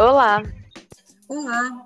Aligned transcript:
Olá, 0.00 0.42
Olá, 1.28 1.84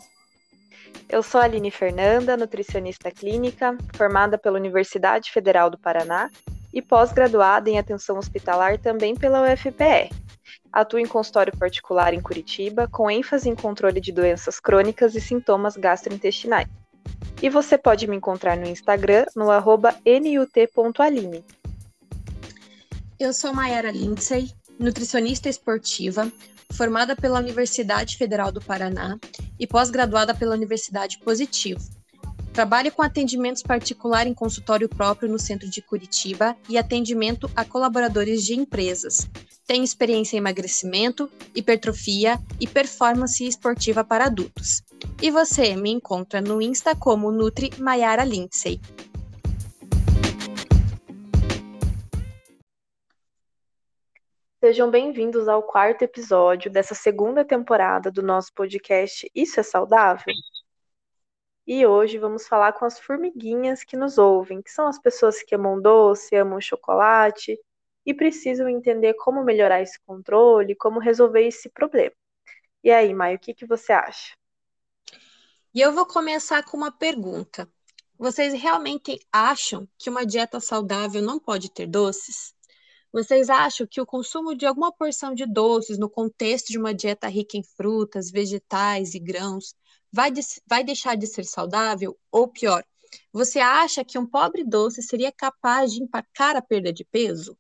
eu 1.08 1.20
sou 1.20 1.40
a 1.40 1.44
Aline 1.44 1.72
Fernanda, 1.72 2.36
nutricionista 2.36 3.10
clínica, 3.10 3.76
formada 3.96 4.38
pela 4.38 4.56
Universidade 4.56 5.32
Federal 5.32 5.68
do 5.68 5.76
Paraná 5.76 6.30
e 6.72 6.80
pós-graduada 6.80 7.68
em 7.68 7.76
atenção 7.76 8.16
hospitalar 8.16 8.78
também 8.78 9.16
pela 9.16 9.42
UFPR. 9.42 10.14
Atuo 10.72 11.00
em 11.00 11.06
consultório 11.06 11.58
particular 11.58 12.14
em 12.14 12.20
Curitiba, 12.20 12.86
com 12.86 13.10
ênfase 13.10 13.50
em 13.50 13.56
controle 13.56 14.00
de 14.00 14.12
doenças 14.12 14.60
crônicas 14.60 15.16
e 15.16 15.20
sintomas 15.20 15.76
gastrointestinais. 15.76 16.68
E 17.42 17.50
você 17.50 17.76
pode 17.76 18.06
me 18.06 18.14
encontrar 18.14 18.56
no 18.56 18.68
Instagram 18.68 19.26
no 19.34 19.50
arroba 19.50 19.92
nut.aline. 20.06 21.44
eu 23.18 23.32
sou 23.32 23.52
Mayara 23.52 23.90
Lindsay, 23.90 24.54
nutricionista 24.78 25.48
esportiva, 25.48 26.30
formada 26.72 27.14
pela 27.14 27.38
Universidade 27.38 28.16
Federal 28.16 28.50
do 28.50 28.60
Paraná 28.60 29.18
e 29.58 29.66
pós-graduada 29.66 30.34
pela 30.34 30.54
Universidade 30.54 31.18
Positivo. 31.18 31.80
Trabalho 32.52 32.92
com 32.92 33.02
atendimentos 33.02 33.62
particular 33.62 34.28
em 34.28 34.34
consultório 34.34 34.88
próprio 34.88 35.28
no 35.28 35.40
centro 35.40 35.68
de 35.68 35.82
Curitiba 35.82 36.56
e 36.68 36.78
atendimento 36.78 37.50
a 37.56 37.64
colaboradores 37.64 38.44
de 38.44 38.54
empresas. 38.54 39.28
Tenho 39.66 39.82
experiência 39.82 40.36
em 40.36 40.38
emagrecimento, 40.38 41.28
hipertrofia 41.54 42.40
e 42.60 42.66
performance 42.66 43.44
esportiva 43.44 44.04
para 44.04 44.26
adultos. 44.26 44.82
E 45.20 45.30
você 45.30 45.74
me 45.74 45.90
encontra 45.90 46.40
no 46.40 46.62
Insta 46.62 46.94
como 46.94 47.32
Nutri 47.32 47.72
Mayara 47.78 48.24
Lindsay. 48.24 48.80
Sejam 54.66 54.90
bem-vindos 54.90 55.46
ao 55.46 55.62
quarto 55.62 56.00
episódio 56.00 56.70
dessa 56.70 56.94
segunda 56.94 57.44
temporada 57.44 58.10
do 58.10 58.22
nosso 58.22 58.50
podcast 58.54 59.30
Isso 59.34 59.60
é 59.60 59.62
Saudável? 59.62 60.32
E 61.66 61.84
hoje 61.84 62.16
vamos 62.16 62.48
falar 62.48 62.72
com 62.72 62.86
as 62.86 62.98
formiguinhas 62.98 63.84
que 63.84 63.94
nos 63.94 64.16
ouvem, 64.16 64.62
que 64.62 64.70
são 64.70 64.86
as 64.86 64.98
pessoas 64.98 65.42
que 65.42 65.54
amam 65.54 65.78
doce, 65.78 66.34
amam 66.34 66.62
chocolate 66.62 67.60
e 68.06 68.14
precisam 68.14 68.66
entender 68.66 69.12
como 69.12 69.44
melhorar 69.44 69.82
esse 69.82 70.00
controle, 70.06 70.74
como 70.74 70.98
resolver 70.98 71.46
esse 71.46 71.68
problema. 71.68 72.14
E 72.82 72.90
aí, 72.90 73.12
Maio, 73.12 73.36
o 73.36 73.40
que 73.40 73.52
que 73.52 73.66
você 73.66 73.92
acha? 73.92 74.34
E 75.74 75.80
eu 75.82 75.92
vou 75.92 76.06
começar 76.06 76.64
com 76.64 76.78
uma 76.78 76.90
pergunta. 76.90 77.68
Vocês 78.18 78.54
realmente 78.54 79.18
acham 79.30 79.86
que 79.98 80.08
uma 80.08 80.24
dieta 80.24 80.58
saudável 80.58 81.20
não 81.20 81.38
pode 81.38 81.70
ter 81.70 81.86
doces? 81.86 82.54
Vocês 83.14 83.50
acham 83.50 83.88
que 83.90 84.02
o 84.02 84.06
consumo 84.06 84.54
de 84.54 84.66
alguma 84.66 84.92
porção 84.92 85.34
de 85.34 85.46
doces 85.46 85.98
no 85.98 86.10
contexto 86.10 86.68
de 86.68 86.78
uma 86.78 86.94
dieta 86.94 87.28
rica 87.28 87.56
em 87.56 87.64
frutas, 87.64 88.30
vegetais 88.30 89.14
e 89.14 89.20
grãos 89.20 89.74
vai, 90.12 90.30
des- 90.30 90.60
vai 90.68 90.84
deixar 90.84 91.16
de 91.16 91.26
ser 91.26 91.44
saudável? 91.44 92.18
Ou 92.32 92.46
pior, 92.48 92.84
você 93.32 93.60
acha 93.60 94.04
que 94.04 94.18
um 94.18 94.26
pobre 94.26 94.64
doce 94.64 95.02
seria 95.02 95.32
capaz 95.32 95.94
de 95.94 96.02
empacar 96.02 96.56
a 96.56 96.62
perda 96.62 96.92
de 96.92 97.06
peso? 97.06 97.56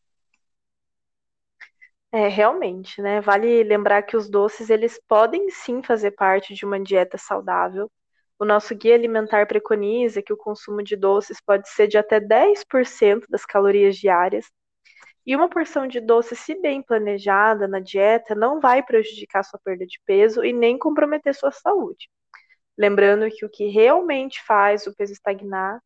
É, 2.12 2.28
realmente, 2.28 3.02
né? 3.02 3.20
Vale 3.20 3.62
lembrar 3.64 4.02
que 4.02 4.16
os 4.16 4.30
doces, 4.30 4.70
eles 4.70 5.00
podem 5.08 5.50
sim 5.50 5.82
fazer 5.82 6.12
parte 6.12 6.54
de 6.54 6.64
uma 6.64 6.80
dieta 6.80 7.18
saudável. 7.18 7.90
O 8.38 8.44
nosso 8.44 8.74
guia 8.74 8.94
alimentar 8.94 9.46
preconiza 9.48 10.22
que 10.22 10.32
o 10.32 10.36
consumo 10.36 10.82
de 10.82 10.96
doces 10.96 11.40
pode 11.44 11.68
ser 11.68 11.88
de 11.88 11.98
até 11.98 12.20
10% 12.20 13.26
das 13.28 13.44
calorias 13.44 13.96
diárias. 13.96 14.46
E 15.26 15.34
uma 15.34 15.48
porção 15.48 15.86
de 15.86 16.00
doce, 16.00 16.36
se 16.36 16.54
bem 16.60 16.82
planejada 16.82 17.66
na 17.66 17.80
dieta, 17.80 18.34
não 18.34 18.60
vai 18.60 18.82
prejudicar 18.82 19.42
sua 19.42 19.58
perda 19.64 19.86
de 19.86 19.98
peso 20.04 20.44
e 20.44 20.52
nem 20.52 20.78
comprometer 20.78 21.34
sua 21.34 21.50
saúde. 21.50 22.08
Lembrando 22.76 23.30
que 23.30 23.46
o 23.46 23.50
que 23.50 23.68
realmente 23.68 24.42
faz 24.44 24.86
o 24.86 24.94
peso 24.94 25.12
estagnar 25.12 25.80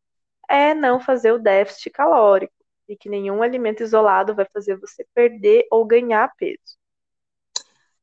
é 0.49 0.73
não 0.73 0.99
fazer 0.99 1.31
o 1.31 1.39
déficit 1.39 1.91
calórico 1.91 2.53
e 2.87 2.97
que 2.97 3.07
nenhum 3.07 3.43
alimento 3.43 3.83
isolado 3.83 4.33
vai 4.33 4.45
fazer 4.51 4.75
você 4.77 5.05
perder 5.13 5.67
ou 5.71 5.85
ganhar 5.85 6.33
peso. 6.35 6.77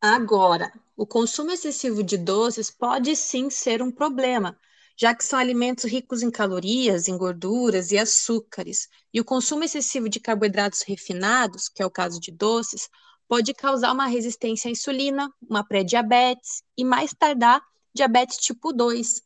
Agora, 0.00 0.72
o 0.96 1.06
consumo 1.06 1.50
excessivo 1.50 2.02
de 2.02 2.16
doces 2.16 2.70
pode 2.70 3.16
sim 3.16 3.50
ser 3.50 3.82
um 3.82 3.90
problema, 3.90 4.56
já 4.96 5.14
que 5.14 5.24
são 5.24 5.38
alimentos 5.38 5.84
ricos 5.84 6.22
em 6.22 6.30
calorias, 6.30 7.06
em 7.06 7.18
gorduras 7.18 7.92
e 7.92 7.98
açúcares. 7.98 8.88
E 9.12 9.20
o 9.20 9.24
consumo 9.24 9.62
excessivo 9.62 10.08
de 10.08 10.18
carboidratos 10.18 10.82
refinados, 10.82 11.68
que 11.68 11.82
é 11.82 11.86
o 11.86 11.90
caso 11.90 12.18
de 12.18 12.32
doces, 12.32 12.88
pode 13.28 13.52
causar 13.52 13.92
uma 13.92 14.06
resistência 14.06 14.68
à 14.68 14.72
insulina, 14.72 15.30
uma 15.48 15.62
pré-diabetes 15.62 16.62
e, 16.76 16.84
mais 16.84 17.12
tardar, 17.12 17.60
diabetes 17.94 18.38
tipo 18.38 18.72
2. 18.72 19.22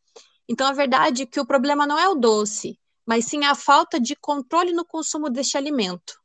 Então, 0.48 0.66
a 0.66 0.72
verdade 0.72 1.22
é 1.22 1.26
que 1.26 1.38
o 1.38 1.46
problema 1.46 1.86
não 1.86 1.98
é 1.98 2.08
o 2.08 2.16
doce, 2.16 2.76
mas 3.06 3.26
sim 3.26 3.44
a 3.44 3.54
falta 3.54 4.00
de 4.00 4.16
controle 4.16 4.72
no 4.72 4.84
consumo 4.84 5.30
deste 5.30 5.56
alimento. 5.56 6.18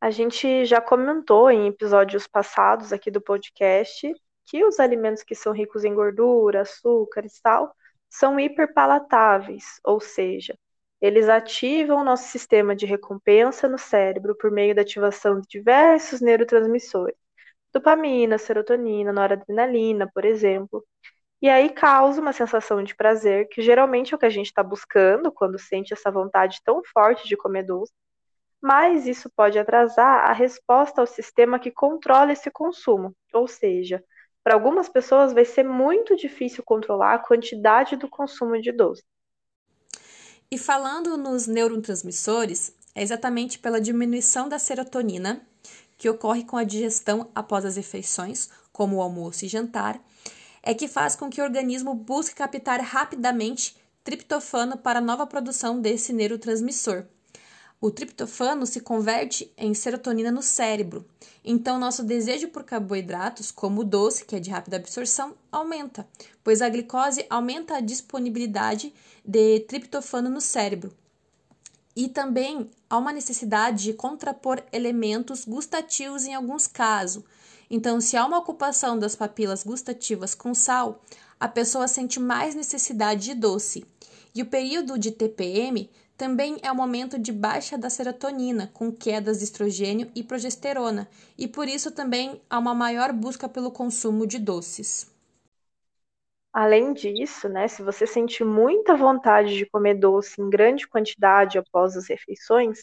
A 0.00 0.10
gente 0.10 0.64
já 0.66 0.80
comentou 0.80 1.50
em 1.50 1.66
episódios 1.66 2.26
passados 2.28 2.92
aqui 2.92 3.10
do 3.10 3.20
podcast 3.20 4.14
que 4.44 4.64
os 4.64 4.78
alimentos 4.78 5.22
que 5.22 5.34
são 5.34 5.52
ricos 5.52 5.82
em 5.82 5.94
gordura, 5.94 6.60
açúcar 6.60 7.24
e 7.24 7.30
sal 7.30 7.74
são 8.18 8.38
hiperpalatáveis, 8.38 9.80
ou 9.84 10.00
seja, 10.00 10.56
eles 11.00 11.28
ativam 11.28 12.00
o 12.00 12.04
nosso 12.04 12.28
sistema 12.28 12.74
de 12.76 12.86
recompensa 12.86 13.68
no 13.68 13.78
cérebro 13.78 14.36
por 14.36 14.50
meio 14.50 14.74
da 14.74 14.82
ativação 14.82 15.40
de 15.40 15.48
diversos 15.48 16.20
neurotransmissores, 16.20 17.16
dopamina, 17.72 18.38
serotonina, 18.38 19.12
noradrenalina, 19.12 20.10
por 20.14 20.24
exemplo. 20.24 20.84
E 21.42 21.48
aí 21.48 21.70
causa 21.70 22.20
uma 22.20 22.32
sensação 22.32 22.82
de 22.82 22.94
prazer, 22.96 23.48
que 23.50 23.62
geralmente 23.62 24.14
é 24.14 24.16
o 24.16 24.18
que 24.20 24.26
a 24.26 24.30
gente 24.30 24.46
está 24.46 24.62
buscando 24.62 25.32
quando 25.32 25.58
sente 25.58 25.92
essa 25.92 26.10
vontade 26.10 26.60
tão 26.64 26.82
forte 26.92 27.28
de 27.28 27.36
comer 27.36 27.64
doce 27.64 27.92
mas 28.60 29.06
isso 29.06 29.30
pode 29.36 29.58
atrasar 29.58 30.30
a 30.30 30.32
resposta 30.32 31.00
ao 31.02 31.06
sistema 31.06 31.58
que 31.58 31.70
controla 31.70 32.32
esse 32.32 32.50
consumo. 32.50 33.14
Ou 33.34 33.46
seja, 33.46 34.02
para 34.44 34.54
algumas 34.54 34.90
pessoas 34.90 35.32
vai 35.32 35.46
ser 35.46 35.64
muito 35.64 36.14
difícil 36.14 36.62
controlar 36.62 37.14
a 37.14 37.18
quantidade 37.18 37.96
do 37.96 38.08
consumo 38.08 38.60
de 38.60 38.70
doce. 38.70 39.02
E 40.50 40.58
falando 40.58 41.16
nos 41.16 41.46
neurotransmissores, 41.46 42.74
é 42.94 43.02
exatamente 43.02 43.58
pela 43.58 43.80
diminuição 43.80 44.46
da 44.46 44.58
serotonina, 44.58 45.40
que 45.96 46.10
ocorre 46.10 46.44
com 46.44 46.58
a 46.58 46.64
digestão 46.64 47.30
após 47.34 47.64
as 47.64 47.76
refeições, 47.76 48.50
como 48.70 48.96
o 48.96 49.02
almoço 49.02 49.46
e 49.46 49.48
jantar, 49.48 49.98
é 50.62 50.74
que 50.74 50.88
faz 50.88 51.16
com 51.16 51.30
que 51.30 51.40
o 51.40 51.44
organismo 51.44 51.94
busque 51.94 52.34
captar 52.34 52.80
rapidamente 52.80 53.76
triptofano 54.02 54.76
para 54.76 55.00
nova 55.00 55.26
produção 55.26 55.80
desse 55.80 56.12
neurotransmissor. 56.12 57.06
O 57.84 57.90
triptofano 57.90 58.64
se 58.64 58.80
converte 58.80 59.52
em 59.58 59.74
serotonina 59.74 60.32
no 60.32 60.42
cérebro. 60.42 61.04
Então, 61.44 61.78
nosso 61.78 62.02
desejo 62.02 62.48
por 62.48 62.64
carboidratos, 62.64 63.50
como 63.50 63.82
o 63.82 63.84
doce, 63.84 64.24
que 64.24 64.34
é 64.34 64.40
de 64.40 64.48
rápida 64.48 64.78
absorção, 64.78 65.34
aumenta, 65.52 66.08
pois 66.42 66.62
a 66.62 66.68
glicose 66.70 67.26
aumenta 67.28 67.76
a 67.76 67.82
disponibilidade 67.82 68.90
de 69.22 69.60
triptofano 69.60 70.30
no 70.30 70.40
cérebro. 70.40 70.94
E 71.94 72.08
também 72.08 72.70
há 72.88 72.96
uma 72.96 73.12
necessidade 73.12 73.82
de 73.82 73.92
contrapor 73.92 74.62
elementos 74.72 75.44
gustativos 75.44 76.24
em 76.24 76.34
alguns 76.34 76.66
casos. 76.66 77.22
Então, 77.68 78.00
se 78.00 78.16
há 78.16 78.24
uma 78.24 78.38
ocupação 78.38 78.98
das 78.98 79.14
papilas 79.14 79.62
gustativas 79.62 80.34
com 80.34 80.54
sal, 80.54 81.02
a 81.38 81.48
pessoa 81.48 81.86
sente 81.86 82.18
mais 82.18 82.54
necessidade 82.54 83.24
de 83.24 83.34
doce. 83.34 83.84
E 84.34 84.40
o 84.40 84.46
período 84.46 84.98
de 84.98 85.10
TPM 85.10 85.90
também 86.16 86.58
é 86.62 86.70
o 86.70 86.74
momento 86.76 87.18
de 87.18 87.32
baixa 87.32 87.76
da 87.76 87.90
serotonina, 87.90 88.70
com 88.72 88.92
quedas 88.92 89.38
de 89.38 89.44
estrogênio 89.44 90.10
e 90.14 90.22
progesterona, 90.22 91.08
e 91.36 91.48
por 91.48 91.68
isso 91.68 91.90
também 91.90 92.40
há 92.48 92.58
uma 92.58 92.74
maior 92.74 93.12
busca 93.12 93.48
pelo 93.48 93.70
consumo 93.70 94.26
de 94.26 94.38
doces. 94.38 95.12
Além 96.52 96.92
disso, 96.92 97.48
né, 97.48 97.66
se 97.66 97.82
você 97.82 98.06
sentir 98.06 98.44
muita 98.44 98.96
vontade 98.96 99.56
de 99.56 99.66
comer 99.66 99.94
doce 99.94 100.40
em 100.40 100.48
grande 100.48 100.86
quantidade 100.86 101.58
após 101.58 101.96
as 101.96 102.08
refeições, 102.08 102.80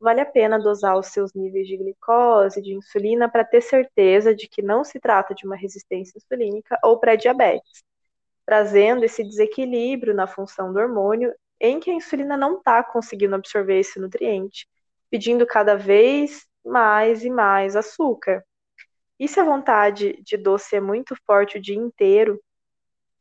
vale 0.00 0.20
a 0.20 0.26
pena 0.26 0.58
dosar 0.58 0.98
os 0.98 1.06
seus 1.06 1.32
níveis 1.32 1.68
de 1.68 1.76
glicose, 1.76 2.60
de 2.60 2.74
insulina, 2.74 3.28
para 3.30 3.44
ter 3.44 3.60
certeza 3.60 4.34
de 4.34 4.48
que 4.48 4.60
não 4.60 4.82
se 4.82 4.98
trata 4.98 5.32
de 5.32 5.46
uma 5.46 5.54
resistência 5.54 6.18
insulínica 6.18 6.76
ou 6.82 6.98
pré-diabetes, 6.98 7.84
trazendo 8.44 9.04
esse 9.04 9.22
desequilíbrio 9.22 10.12
na 10.12 10.26
função 10.26 10.72
do 10.72 10.80
hormônio 10.80 11.32
em 11.66 11.80
que 11.80 11.90
a 11.90 11.94
insulina 11.94 12.36
não 12.36 12.58
está 12.58 12.82
conseguindo 12.82 13.34
absorver 13.34 13.78
esse 13.78 13.98
nutriente, 13.98 14.68
pedindo 15.10 15.46
cada 15.46 15.76
vez 15.76 16.46
mais 16.64 17.24
e 17.24 17.30
mais 17.30 17.76
açúcar. 17.76 18.44
E 19.18 19.28
se 19.28 19.38
a 19.40 19.44
vontade 19.44 20.20
de 20.22 20.36
doce 20.36 20.76
é 20.76 20.80
muito 20.80 21.14
forte 21.26 21.58
o 21.58 21.60
dia 21.62 21.76
inteiro, 21.76 22.40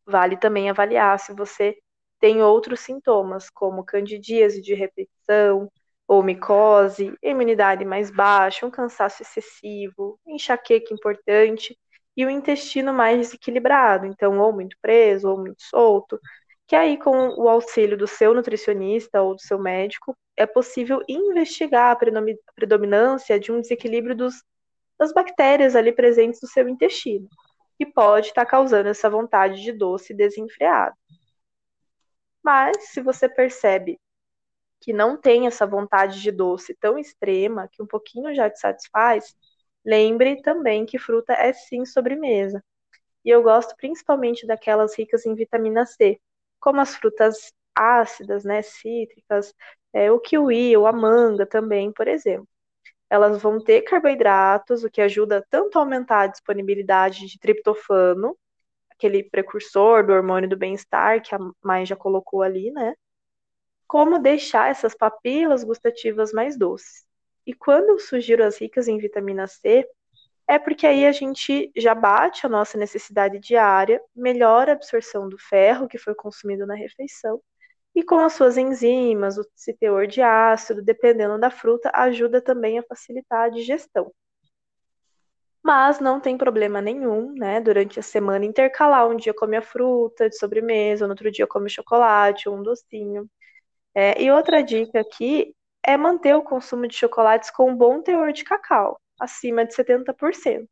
vale 0.06 0.38
também 0.38 0.70
avaliar 0.70 1.20
se 1.20 1.34
você 1.34 1.78
tem 2.20 2.42
outros 2.42 2.80
sintomas, 2.80 3.50
como 3.50 3.84
candidíase 3.84 4.62
de 4.62 4.74
repetição, 4.74 5.70
ou 6.08 6.24
micose, 6.24 7.18
imunidade 7.22 7.86
mais 7.86 8.10
baixa, 8.12 8.66
um 8.66 8.72
cansaço 8.72 9.22
excessivo, 9.22 10.20
enxaqueca 10.26 10.94
importante, 10.94 11.78
e 12.16 12.26
o 12.26 12.30
intestino 12.30 12.94
mais 12.94 13.18
desequilibrado, 13.18 14.06
então 14.06 14.40
ou 14.40 14.54
muito 14.54 14.78
preso 14.82 15.30
ou 15.30 15.38
muito 15.38 15.62
solto, 15.64 16.20
que 16.68 16.76
aí 16.76 16.98
com 16.98 17.30
o 17.38 17.50
auxílio 17.50 17.98
do 17.98 18.08
seu 18.08 18.34
nutricionista 18.34 19.22
ou 19.22 19.36
do 19.36 19.42
seu 19.42 19.60
médico 19.60 20.16
é 20.36 20.46
possível 20.46 21.02
investigar 21.08 21.92
a 21.92 22.32
predominância 22.56 23.40
de 23.40 23.52
um 23.52 23.62
desequilíbrio 23.62 24.16
dos, 24.16 24.44
das 24.98 25.14
bactérias 25.14 25.76
ali 25.76 25.92
presentes 25.92 26.42
no 26.42 26.48
seu 26.48 26.68
intestino, 26.68 27.28
que 27.78 27.86
pode 27.86 28.28
estar 28.28 28.46
causando 28.46 28.90
essa 28.90 29.10
vontade 29.10 29.62
de 29.62 29.72
doce 29.72 30.14
desenfreada. 30.14 30.96
Mas 32.42 32.92
se 32.92 33.02
você 33.02 33.30
percebe 33.30 34.00
que 34.82 34.92
não 34.92 35.16
tem 35.16 35.48
essa 35.48 35.66
vontade 35.66 36.22
de 36.22 36.32
doce 36.32 36.76
tão 36.76 36.98
extrema, 36.98 37.70
que 37.72 37.82
um 37.82 37.88
pouquinho 37.88 38.36
já 38.36 38.50
te 38.50 38.60
satisfaz, 38.60 39.34
lembre 39.86 40.42
também 40.42 40.86
que 40.86 41.00
fruta 41.00 41.34
é 41.34 41.54
sim 41.54 41.86
sobremesa. 41.86 42.62
E 43.24 43.30
eu 43.30 43.42
gosto 43.42 43.76
principalmente 43.78 44.46
daquelas 44.46 44.98
ricas 44.98 45.26
em 45.26 45.34
vitamina 45.36 45.86
C, 45.86 46.20
como 46.64 46.80
as 46.82 46.96
frutas 46.96 47.54
ácidas, 47.76 48.46
né, 48.46 48.62
cítricas, 48.62 49.54
é, 49.94 50.12
o 50.12 50.20
kiwi 50.20 50.78
ou 50.78 50.88
a 50.88 50.94
manga 50.94 51.46
também, 51.46 51.92
por 51.92 52.08
exemplo. 52.08 52.48
Elas 53.10 53.42
vão 53.42 53.64
ter 53.64 53.82
carboidratos, 53.84 54.84
o 54.84 54.90
que 54.90 55.02
ajuda 55.02 55.46
tanto 55.50 55.78
a 55.78 55.82
aumentar 55.82 56.22
a 56.22 56.28
disponibilidade 56.28 57.28
de 57.28 57.40
triptofano, 57.40 58.38
aquele 58.92 59.24
precursor 59.24 60.06
do 60.06 60.14
hormônio 60.14 60.50
do 60.50 60.58
bem-estar 60.58 61.22
que 61.22 61.36
a 61.36 61.40
mãe 61.64 61.86
já 61.86 61.96
colocou 61.96 62.42
ali, 62.42 62.72
né? 62.72 62.96
como 63.88 64.18
deixar 64.20 64.72
essas 64.72 64.96
papilas 64.96 65.64
gustativas 65.64 66.34
mais 66.34 66.58
doces. 66.58 67.06
E 67.46 67.54
quando 67.54 67.90
eu 67.90 68.00
sugiro 68.00 68.44
as 68.44 68.58
ricas 68.58 68.88
em 68.88 68.98
vitamina 68.98 69.46
C, 69.46 69.88
é 70.48 70.60
porque 70.60 70.86
aí 70.86 71.06
a 71.06 71.12
gente 71.12 71.72
já 71.76 71.96
bate 71.96 72.46
a 72.46 72.50
nossa 72.50 72.78
necessidade 72.78 73.40
diária, 73.40 74.02
melhora 74.16 74.72
a 74.72 74.76
absorção 74.76 75.30
do 75.30 75.38
ferro 75.38 75.88
que 75.88 75.98
foi 75.98 76.14
consumido 76.16 76.66
na 76.66 76.76
refeição, 76.76 77.42
e 77.96 78.04
com 78.04 78.20
as 78.20 78.34
suas 78.34 78.58
enzimas, 78.58 79.38
o 79.38 79.46
teor 79.80 80.08
de 80.08 80.22
ácido, 80.22 80.82
dependendo 80.82 81.40
da 81.40 81.52
fruta, 81.52 81.92
ajuda 81.94 82.42
também 82.42 82.80
a 82.80 82.84
facilitar 82.84 83.44
a 83.46 83.50
digestão. 83.50 84.12
Mas 85.64 86.00
não 86.00 86.20
tem 86.20 86.38
problema 86.38 86.82
nenhum, 86.82 87.34
né? 87.34 87.62
Durante 87.62 88.00
a 88.00 88.04
semana 88.04 88.46
intercalar, 88.46 89.08
um 89.08 89.16
dia 89.16 89.34
come 89.34 89.56
a 89.56 89.62
fruta 89.62 90.30
de 90.30 90.38
sobremesa, 90.38 91.06
no 91.06 91.14
outro 91.14 91.32
dia 91.32 91.48
come 91.48 91.70
chocolate 91.70 92.50
um 92.50 92.62
docinho. 92.62 93.30
É, 93.96 94.22
e 94.22 94.32
outra 94.32 94.62
dica 94.64 95.00
aqui 95.00 95.56
é 95.84 95.96
manter 95.96 96.36
o 96.36 96.44
consumo 96.44 96.88
de 96.88 96.96
chocolates 96.96 97.52
com 97.52 97.72
um 97.72 97.76
bom 97.76 98.02
teor 98.02 98.34
de 98.34 98.44
cacau, 98.44 99.00
acima 99.20 99.66
de 99.66 99.74
70%, 99.74 100.68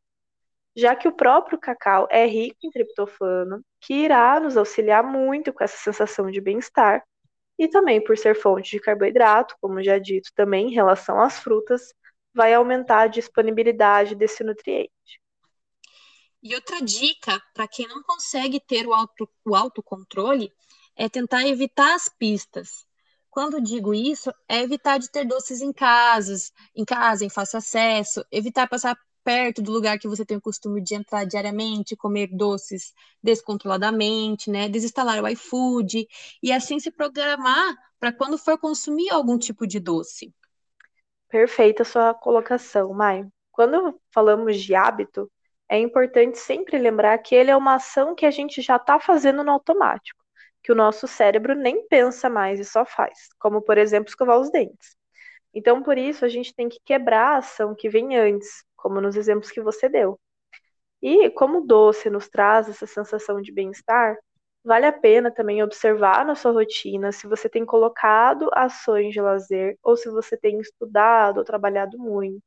já 0.74 0.96
que 0.96 1.08
o 1.08 1.12
próprio 1.12 1.58
cacau 1.58 2.08
é 2.10 2.26
rico 2.26 2.58
em 2.64 2.70
triptofano, 2.70 3.62
que 3.80 3.94
irá 3.94 4.40
nos 4.40 4.56
auxiliar 4.56 5.02
muito 5.02 5.52
com 5.52 5.62
essa 5.62 5.76
sensação 5.76 6.30
de 6.30 6.40
bem-estar, 6.40 7.02
e 7.58 7.68
também 7.68 8.02
por 8.02 8.16
ser 8.16 8.34
fonte 8.34 8.70
de 8.72 8.80
carboidrato, 8.80 9.54
como 9.60 9.82
já 9.82 9.98
dito 9.98 10.30
também 10.34 10.68
em 10.68 10.74
relação 10.74 11.20
às 11.20 11.38
frutas, 11.38 11.92
vai 12.34 12.54
aumentar 12.54 13.02
a 13.02 13.06
disponibilidade 13.06 14.14
desse 14.14 14.42
nutriente. 14.42 15.20
E 16.42 16.54
outra 16.54 16.80
dica 16.80 17.40
para 17.54 17.68
quem 17.68 17.86
não 17.86 18.02
consegue 18.02 18.58
ter 18.58 18.86
o, 18.86 18.92
auto, 18.92 19.28
o 19.44 19.54
autocontrole 19.54 20.52
é 20.96 21.08
tentar 21.08 21.46
evitar 21.46 21.94
as 21.94 22.08
pistas. 22.08 22.84
Quando 23.32 23.62
digo 23.62 23.94
isso, 23.94 24.30
é 24.46 24.60
evitar 24.60 24.98
de 24.98 25.10
ter 25.10 25.24
doces 25.24 25.62
em 25.62 25.72
casas, 25.72 26.52
em 26.76 26.84
casa, 26.84 27.24
em 27.24 27.30
fácil 27.30 27.56
acesso, 27.56 28.22
evitar 28.30 28.68
passar 28.68 28.94
perto 29.24 29.62
do 29.62 29.72
lugar 29.72 29.98
que 29.98 30.06
você 30.06 30.22
tem 30.22 30.36
o 30.36 30.40
costume 30.40 30.82
de 30.82 30.94
entrar 30.94 31.24
diariamente, 31.24 31.96
comer 31.96 32.26
doces 32.26 32.92
descontroladamente, 33.22 34.50
né? 34.50 34.68
Desinstalar 34.68 35.18
o 35.24 35.28
iFood 35.28 36.06
e 36.42 36.52
assim 36.52 36.78
se 36.78 36.90
programar 36.90 37.74
para 37.98 38.12
quando 38.12 38.36
for 38.36 38.58
consumir 38.58 39.08
algum 39.08 39.38
tipo 39.38 39.66
de 39.66 39.80
doce. 39.80 40.30
Perfeita 41.30 41.84
sua 41.84 42.12
colocação, 42.12 42.92
Mai. 42.92 43.26
Quando 43.50 43.98
falamos 44.12 44.60
de 44.60 44.74
hábito, 44.74 45.32
é 45.70 45.78
importante 45.78 46.36
sempre 46.36 46.76
lembrar 46.78 47.16
que 47.16 47.34
ele 47.34 47.50
é 47.50 47.56
uma 47.56 47.76
ação 47.76 48.14
que 48.14 48.26
a 48.26 48.30
gente 48.30 48.60
já 48.60 48.76
está 48.76 49.00
fazendo 49.00 49.42
no 49.42 49.52
automático 49.52 50.21
que 50.62 50.72
o 50.72 50.74
nosso 50.74 51.06
cérebro 51.08 51.54
nem 51.54 51.86
pensa 51.88 52.28
mais 52.30 52.60
e 52.60 52.64
só 52.64 52.84
faz, 52.84 53.28
como 53.38 53.62
por 53.62 53.78
exemplo 53.78 54.08
escovar 54.08 54.38
os 54.38 54.50
dentes. 54.50 54.96
Então, 55.54 55.82
por 55.82 55.98
isso, 55.98 56.24
a 56.24 56.28
gente 56.28 56.54
tem 56.54 56.68
que 56.68 56.80
quebrar 56.84 57.34
a 57.34 57.38
ação 57.38 57.74
que 57.74 57.88
vem 57.88 58.16
antes, 58.16 58.64
como 58.76 59.00
nos 59.00 59.16
exemplos 59.16 59.50
que 59.50 59.60
você 59.62 59.88
deu. 59.88 60.18
E 61.02 61.30
como 61.30 61.58
o 61.58 61.66
doce 61.66 62.08
nos 62.10 62.28
traz 62.28 62.68
essa 62.68 62.86
sensação 62.86 63.40
de 63.42 63.52
bem-estar, 63.52 64.16
vale 64.64 64.86
a 64.86 64.92
pena 64.92 65.30
também 65.30 65.62
observar 65.62 66.24
na 66.24 66.34
sua 66.34 66.52
rotina 66.52 67.10
se 67.12 67.26
você 67.26 67.48
tem 67.48 67.64
colocado 67.66 68.48
ações 68.54 69.12
de 69.12 69.20
lazer 69.20 69.76
ou 69.82 69.96
se 69.96 70.08
você 70.10 70.36
tem 70.36 70.60
estudado 70.60 71.38
ou 71.38 71.44
trabalhado 71.44 71.98
muito. 71.98 72.40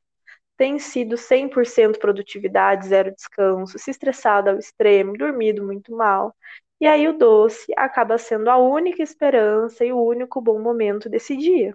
Tem 0.56 0.78
sido 0.78 1.16
100% 1.18 1.98
produtividade, 1.98 2.88
zero 2.88 3.12
descanso, 3.14 3.78
se 3.78 3.90
estressado 3.90 4.50
ao 4.50 4.58
extremo, 4.58 5.14
dormido 5.14 5.64
muito 5.64 5.94
mal. 5.96 6.34
E 6.78 6.86
aí 6.86 7.08
o 7.08 7.16
doce 7.16 7.72
acaba 7.74 8.18
sendo 8.18 8.50
a 8.50 8.58
única 8.58 9.02
esperança 9.02 9.82
e 9.84 9.92
o 9.92 10.02
único 10.02 10.42
bom 10.42 10.60
momento 10.60 11.08
desse 11.08 11.34
dia. 11.34 11.74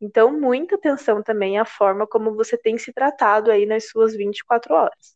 Então, 0.00 0.32
muita 0.32 0.76
atenção 0.76 1.22
também 1.22 1.58
à 1.58 1.64
forma 1.66 2.06
como 2.06 2.34
você 2.34 2.56
tem 2.56 2.78
se 2.78 2.90
tratado 2.90 3.50
aí 3.50 3.66
nas 3.66 3.90
suas 3.90 4.16
24 4.16 4.74
horas. 4.74 5.14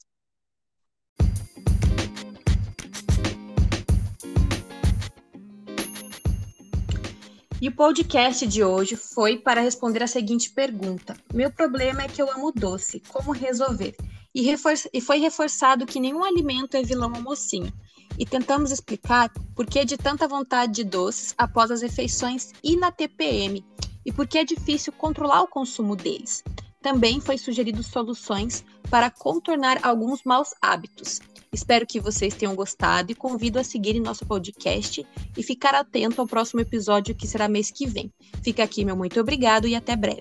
E 7.63 7.69
o 7.69 7.75
podcast 7.75 8.47
de 8.47 8.63
hoje 8.63 8.95
foi 8.95 9.39
para 9.39 9.63
responder 9.63 10.03
a 10.03 10.07
seguinte 10.07 10.53
pergunta: 10.53 11.17
Meu 11.33 11.51
problema 11.51 12.03
é 12.03 12.09
que 12.09 12.21
eu 12.21 12.31
amo 12.31 12.53
doce, 12.53 13.01
como 13.09 13.33
resolver? 13.33 13.97
E, 14.35 14.43
refor 14.43 14.75
e 14.93 15.01
foi 15.01 15.19
reforçado 15.19 15.87
que 15.87 16.01
nenhum 16.01 16.25
alimento 16.25 16.77
é 16.77 16.83
vilão 16.83 17.13
ou 17.15 17.23
mocinho 17.23 17.73
e 18.19 18.25
tentamos 18.25 18.71
explicar 18.71 19.31
por 19.55 19.67
que 19.67 19.85
de 19.85 19.97
tanta 19.97 20.29
vontade 20.29 20.73
de 20.73 20.85
doces 20.85 21.35
após 21.37 21.71
as 21.71 21.83
refeições 21.83 22.53
e 22.63 22.77
na 22.77 22.91
TPM 22.91 23.65
e 24.05 24.13
por 24.13 24.27
que 24.27 24.39
é 24.39 24.45
difícil 24.45 24.93
controlar 24.93 25.43
o 25.43 25.49
consumo 25.49 25.97
deles. 25.97 26.43
Também 26.83 27.21
foi 27.21 27.39
sugerido 27.39 27.83
soluções 27.83 28.65
para 28.91 29.11
contornar 29.11 29.79
alguns 29.83 30.23
maus 30.23 30.51
hábitos. 30.61 31.21
Espero 31.51 31.87
que 31.87 32.01
vocês 32.01 32.35
tenham 32.35 32.55
gostado 32.55 33.13
e 33.13 33.15
convido 33.15 33.59
a 33.59 33.65
seguirem 33.65 34.03
nosso 34.03 34.27
podcast 34.27 35.07
e 35.37 35.43
ficar 35.43 35.75
atento 35.75 36.21
ao 36.21 36.27
próximo 36.27 36.61
episódio 36.61 37.15
que 37.15 37.27
será 37.27 37.49
mês 37.49 37.71
que 37.71 37.87
vem. 37.87 38.13
Fica 38.43 38.63
aqui 38.63 38.85
meu 38.85 38.97
muito 38.97 39.19
obrigado 39.19 39.67
e 39.67 39.75
até 39.75 39.97
breve. 39.97 40.21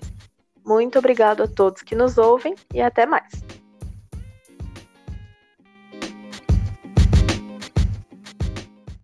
Muito 0.64 0.98
obrigado 0.98 1.42
a 1.42 1.48
todos 1.48 1.82
que 1.82 1.94
nos 1.94 2.16
ouvem 2.16 2.54
e 2.72 2.80
até 2.80 3.04
mais. 3.04 3.63